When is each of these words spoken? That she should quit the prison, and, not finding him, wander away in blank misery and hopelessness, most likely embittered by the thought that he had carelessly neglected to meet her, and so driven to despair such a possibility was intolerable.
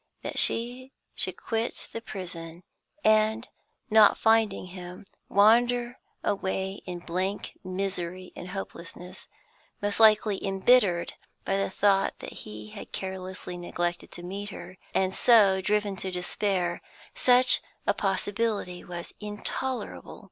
That 0.23 0.39
she 0.39 0.93
should 1.13 1.37
quit 1.37 1.87
the 1.93 2.01
prison, 2.01 2.63
and, 3.03 3.47
not 3.87 4.17
finding 4.17 4.65
him, 4.73 5.05
wander 5.29 5.99
away 6.23 6.81
in 6.87 6.97
blank 7.01 7.55
misery 7.63 8.31
and 8.35 8.47
hopelessness, 8.49 9.27
most 9.79 9.99
likely 9.99 10.43
embittered 10.43 11.13
by 11.45 11.55
the 11.57 11.69
thought 11.69 12.17
that 12.17 12.33
he 12.33 12.69
had 12.69 12.91
carelessly 12.91 13.57
neglected 13.59 14.09
to 14.13 14.23
meet 14.23 14.49
her, 14.49 14.79
and 14.95 15.13
so 15.13 15.61
driven 15.61 15.95
to 15.97 16.09
despair 16.09 16.81
such 17.13 17.61
a 17.85 17.93
possibility 17.93 18.83
was 18.83 19.13
intolerable. 19.19 20.19